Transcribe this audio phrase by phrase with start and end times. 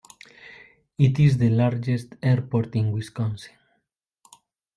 [0.97, 3.53] It is the largest airport in Wisconsin.